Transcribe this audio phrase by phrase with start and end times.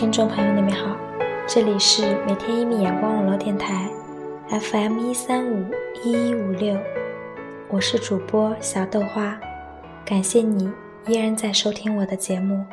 [0.00, 0.96] 听众朋友，你们好，
[1.46, 3.86] 这里是每天一米阳光网络电台
[4.48, 5.66] ，FM 一三五
[6.02, 6.74] 一一五六，
[7.68, 9.38] 我是主播小豆花，
[10.02, 10.72] 感谢你
[11.06, 12.64] 依然在收听我的节目。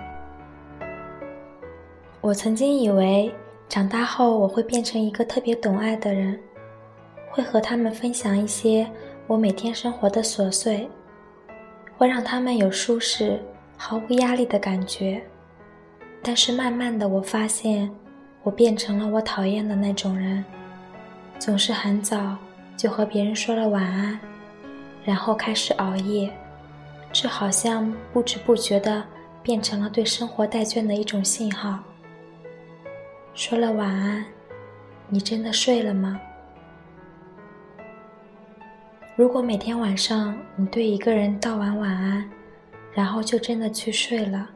[2.22, 3.30] 我曾经以为
[3.68, 6.40] 长大后我会变成一个特别懂爱的人，
[7.30, 8.90] 会和他们分享一些
[9.28, 10.90] 我每天生活的琐碎，
[11.98, 13.38] 会让他们有舒适、
[13.76, 15.22] 毫无压力的感觉。
[16.22, 17.90] 但是慢慢的，我发现，
[18.44, 20.44] 我变成了我讨厌的那种人，
[21.40, 22.38] 总是很早
[22.76, 24.20] 就和别人说了晚安，
[25.06, 26.30] 然后开始熬夜，
[27.14, 29.04] 这好像不知不觉的
[29.42, 31.80] 变成了对生活怠倦的一种信号。
[33.34, 34.26] 说了晚安，
[35.08, 36.20] 你真的睡了吗？
[39.16, 42.30] 如果每天晚上你对一个人道完晚安，
[42.94, 44.50] 然后就真的去睡了。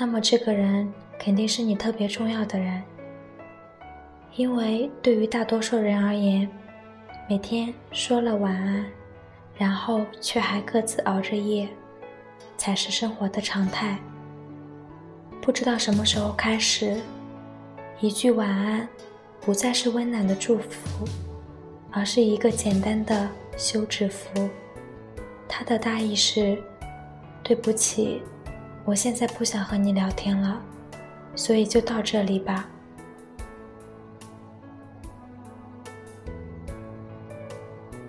[0.00, 2.80] 那么这个人肯定是你特别重要的人，
[4.36, 6.48] 因为对于大多数人而言，
[7.28, 8.86] 每天说了晚安，
[9.56, 11.68] 然后却还各自熬着夜，
[12.56, 13.98] 才是生活的常态。
[15.42, 16.96] 不知道什么时候开始，
[17.98, 18.88] 一句晚安
[19.40, 21.04] 不再是温暖的祝福，
[21.90, 24.48] 而是一个简单的休止符。
[25.48, 26.56] 它的大意是：
[27.42, 28.22] 对不起。
[28.88, 30.58] 我现在不想和你聊天了，
[31.36, 32.66] 所以就到这里吧。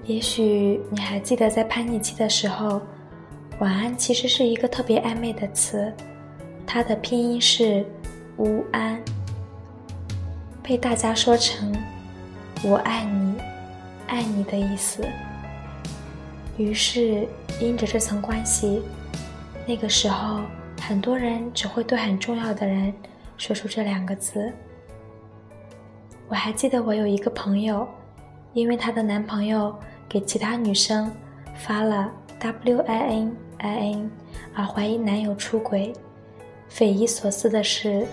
[0.06, 2.82] 也许你还记得，在叛逆期的时候，
[3.60, 5.94] 晚安其实是一个特别暧昧的词，
[6.66, 7.86] 它的拼音是
[8.40, 9.04] “乌安”，
[10.64, 11.76] 被大家说成
[12.64, 13.36] “我爱你，
[14.08, 15.06] 爱你”的意思。
[16.56, 17.28] 于是，
[17.60, 18.82] 因着这层关系，
[19.68, 20.40] 那个时候。
[20.90, 22.92] 很多人只会对很重要的人
[23.38, 24.52] 说出这两个字。
[26.28, 27.88] 我还记得我有一个朋友，
[28.54, 29.72] 因为她的男朋友
[30.10, 31.16] 给其他女生
[31.54, 34.12] 发了 W I N I N，
[34.56, 35.94] 而怀疑男友出轨。
[36.70, 38.08] 匪夷所思的是，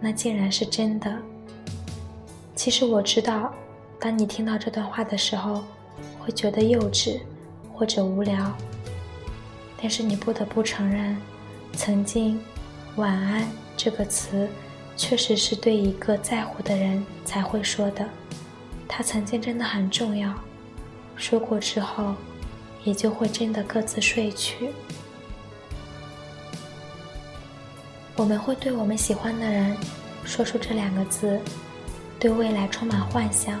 [0.00, 1.16] 那竟然是真的。
[2.56, 3.54] 其实我知道，
[4.00, 5.62] 当你听到这段话的时候，
[6.18, 7.20] 会觉得幼稚
[7.72, 8.52] 或者无聊，
[9.80, 11.16] 但是你不得不承认。
[11.76, 12.40] 曾经
[12.96, 14.48] ，“晚安”这个词，
[14.96, 18.08] 确实是对一个在乎的人才会说的。
[18.88, 20.32] 他曾经真的很重要，
[21.16, 22.14] 说过之后，
[22.82, 24.70] 也就会真的各自睡去。
[28.16, 29.76] 我们会对我们喜欢的人
[30.24, 31.38] 说出这两个字，
[32.18, 33.60] 对未来充满幻想，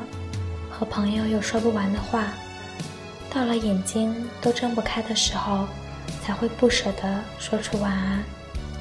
[0.70, 2.32] 和朋友有说不完的话，
[3.30, 5.66] 到了眼睛都睁不开的时候。
[6.22, 8.22] 才会不舍得说出晚安，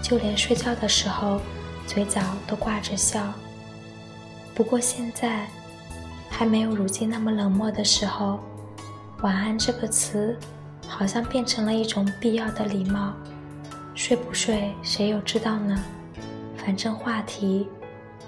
[0.02, 1.40] 就连睡觉的时候，
[1.86, 3.22] 嘴角都挂着笑。
[4.54, 5.48] 不过现在，
[6.30, 8.40] 还没有如今那么冷漠的时候，
[9.22, 10.38] 晚安这个词，
[10.88, 13.14] 好像变成了一种必要的礼貌。
[13.94, 15.78] 睡不睡，谁又知道呢？
[16.58, 17.68] 反正话题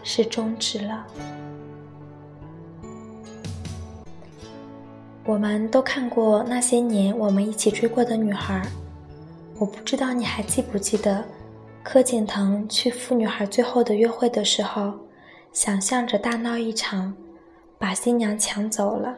[0.04, 1.06] 是终止了。
[5.26, 8.66] 我们都看过那些年我们一起追过的女孩。
[9.60, 11.24] 我不知道你还记不记得，
[11.84, 14.94] 柯景腾去赴女孩最后的约会的时候，
[15.52, 17.12] 想象着大闹一场，
[17.80, 19.16] 把新娘抢走了。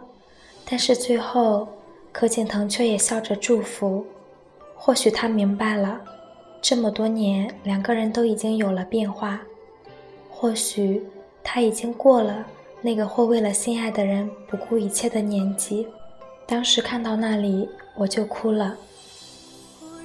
[0.66, 1.68] 但是最后，
[2.14, 4.06] 柯景腾却也笑着祝福。
[4.76, 6.00] 或许他明白了，
[6.62, 9.42] 这么多年两个人都已经有了变化。
[10.30, 11.06] 或许
[11.44, 12.46] 他已经过了
[12.82, 15.86] 那个会为了心爱的人不顾一切的年纪。
[16.46, 18.78] 当时看到那里，我就哭了。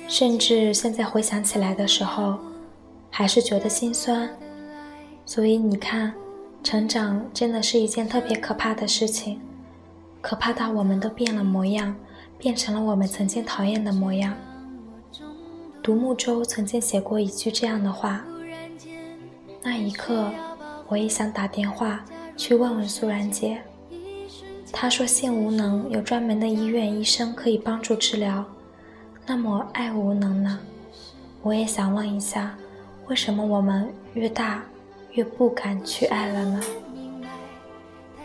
[0.06, 2.38] 甚至现在回想起来的时候，
[3.10, 4.28] 还是觉得心酸。
[5.26, 6.12] 所以你看，
[6.62, 9.40] 成长真的是一件特别可怕的事情，
[10.20, 11.96] 可怕到我们都变了模样，
[12.38, 14.34] 变成了我们曾经讨厌的模样。
[15.82, 18.24] 独木舟曾经写过一句这样的话：
[19.62, 20.30] 那一刻，
[20.88, 22.04] 我也想打电话
[22.36, 23.62] 去问问苏然姐。
[24.72, 28.44] 她说性无能有专门的医院医生可以帮助治疗。
[29.26, 30.58] 那么爱无能呢？
[31.42, 32.54] 我也想问一下，
[33.06, 34.62] 为什么我们越大
[35.12, 36.60] 越不敢去爱了呢？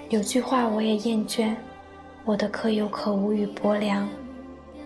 [0.10, 1.56] 有句话我也厌倦，
[2.26, 4.10] 我的可有可无与薄凉。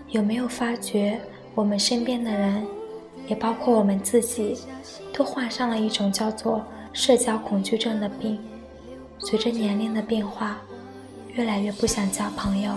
[0.10, 1.19] 有没有发觉，
[1.56, 2.63] 我们身边的人，
[3.27, 4.59] 也包括我们自己，
[5.12, 6.63] 都患上了一种叫做
[6.94, 8.39] 社交恐惧症的病？
[9.18, 10.62] 随着年龄的变化，
[11.33, 12.71] 越来越不想交朋友，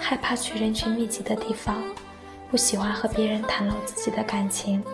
[0.00, 1.82] 害怕去人群密集的地方。
[2.52, 4.84] 不喜欢和别人袒露自己的感情，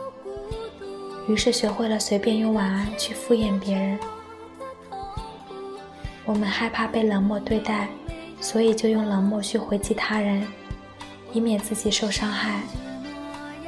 [1.27, 3.99] 于是学会了随便用晚安去敷衍别人。
[6.25, 7.89] 我们害怕被冷漠对待，
[8.41, 10.47] 所以就用冷漠去回击他人，
[11.33, 12.61] 以免自己受伤害。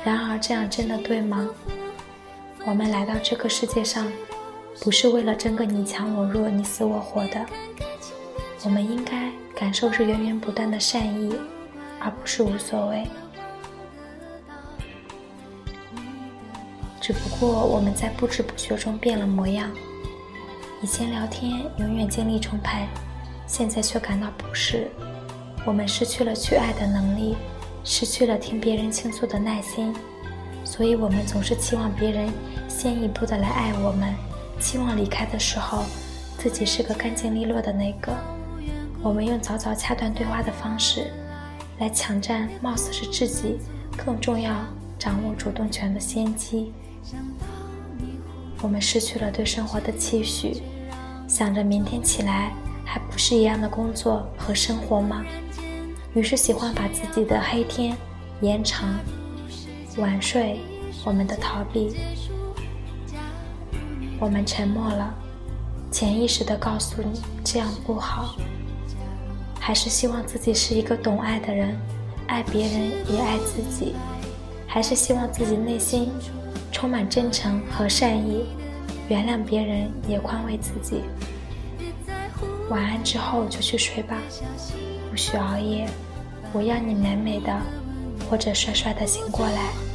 [0.04, 1.50] 然而，这样真的对吗？
[2.64, 4.06] 我们来到这个世界上，
[4.84, 7.44] 不是为了争个你强我弱、你死我活的。
[8.62, 11.34] 我们应该感受是源源不断的善意，
[11.98, 13.04] 而不是无所谓。
[17.10, 19.68] 只不过我们在不知不觉中变了模样。
[20.80, 22.86] 以前聊天永远精力充沛，
[23.48, 24.88] 现在却感到不适。
[25.66, 27.34] 我们失去了去爱的能力，
[27.82, 29.92] 失去了听别人倾诉的耐心，
[30.64, 32.32] 所以我们总是期望别人
[32.68, 34.14] 先一步的来爱我们，
[34.60, 35.82] 期望离开的时候
[36.38, 38.16] 自己是个干净利落的那个。
[39.02, 41.10] 我们用早早掐断对话的方式，
[41.80, 43.58] 来抢占貌似是自己
[43.96, 44.54] 更重要、
[44.96, 46.72] 掌握主动权的先机。
[48.62, 50.62] 我们失去了对生活的期许，
[51.26, 52.52] 想着明天起来
[52.84, 55.24] 还不是一样的工作和生活吗？
[56.14, 57.96] 于是喜欢把自己的黑天
[58.40, 58.88] 延长，
[59.96, 60.60] 晚睡，
[61.04, 61.96] 我们的逃避。
[64.18, 65.14] 我们沉默了，
[65.90, 68.36] 潜意识的告诉你这样不好。
[69.58, 71.78] 还是希望自己是一个懂爱的人，
[72.26, 73.94] 爱别人也爱自己。
[74.66, 76.10] 还是希望自己内心
[76.72, 78.46] 充满真诚和善意，
[79.08, 81.02] 原谅别人也宽慰自己。
[82.68, 84.16] 晚安之后就去睡吧，
[85.10, 85.88] 不许熬夜。
[86.52, 87.56] 我要你美美的
[88.28, 89.89] 或者帅帅的醒过来。